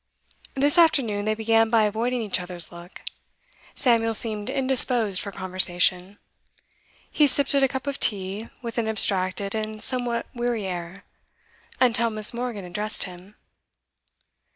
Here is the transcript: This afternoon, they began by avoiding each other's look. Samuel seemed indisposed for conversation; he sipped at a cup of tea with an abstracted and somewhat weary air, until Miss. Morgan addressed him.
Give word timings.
This 0.55 0.79
afternoon, 0.79 1.25
they 1.25 1.35
began 1.35 1.69
by 1.69 1.83
avoiding 1.83 2.23
each 2.23 2.39
other's 2.39 2.71
look. 2.71 3.03
Samuel 3.75 4.15
seemed 4.15 4.49
indisposed 4.49 5.21
for 5.21 5.31
conversation; 5.31 6.17
he 7.11 7.27
sipped 7.27 7.53
at 7.53 7.61
a 7.61 7.67
cup 7.67 7.85
of 7.85 7.99
tea 7.99 8.49
with 8.63 8.79
an 8.79 8.87
abstracted 8.87 9.53
and 9.53 9.83
somewhat 9.83 10.25
weary 10.33 10.65
air, 10.65 11.03
until 11.79 12.09
Miss. 12.09 12.33
Morgan 12.33 12.65
addressed 12.65 13.03
him. 13.03 13.35